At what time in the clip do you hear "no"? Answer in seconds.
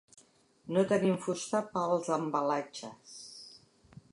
0.77-0.83